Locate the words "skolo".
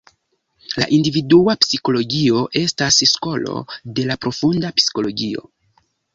3.11-3.61